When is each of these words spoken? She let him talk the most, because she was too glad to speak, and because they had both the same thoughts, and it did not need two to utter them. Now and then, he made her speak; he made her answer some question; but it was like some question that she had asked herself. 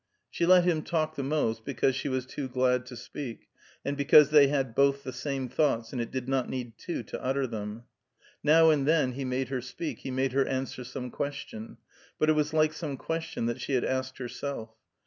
She 0.31 0.47
let 0.47 0.63
him 0.63 0.81
talk 0.81 1.15
the 1.15 1.21
most, 1.21 1.63
because 1.63 1.95
she 1.95 2.09
was 2.09 2.25
too 2.25 2.47
glad 2.49 2.87
to 2.87 2.95
speak, 2.97 3.49
and 3.85 3.95
because 3.95 4.31
they 4.31 4.47
had 4.47 4.73
both 4.73 5.03
the 5.03 5.13
same 5.13 5.47
thoughts, 5.47 5.93
and 5.93 6.01
it 6.01 6.09
did 6.09 6.27
not 6.27 6.49
need 6.49 6.75
two 6.79 7.03
to 7.03 7.23
utter 7.23 7.45
them. 7.45 7.83
Now 8.43 8.71
and 8.71 8.87
then, 8.87 9.11
he 9.11 9.25
made 9.25 9.49
her 9.49 9.61
speak; 9.61 9.99
he 9.99 10.09
made 10.09 10.33
her 10.33 10.47
answer 10.47 10.83
some 10.83 11.11
question; 11.11 11.77
but 12.17 12.31
it 12.31 12.33
was 12.33 12.51
like 12.51 12.73
some 12.73 12.97
question 12.97 13.45
that 13.45 13.61
she 13.61 13.73
had 13.73 13.85
asked 13.85 14.17
herself. 14.17 14.71